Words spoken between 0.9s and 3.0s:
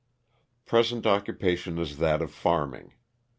occupation is that of farming.